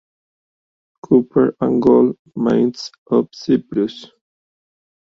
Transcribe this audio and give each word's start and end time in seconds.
Copper 1.05 1.55
and 1.61 1.79
Gold 1.79 2.17
Mines 2.35 2.89
of 3.11 3.29
Cyprus. 3.35 4.07